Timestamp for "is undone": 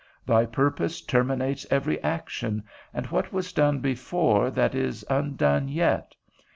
4.73-5.67